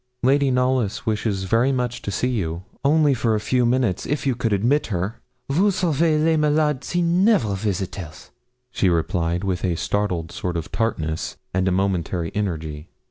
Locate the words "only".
2.83-3.13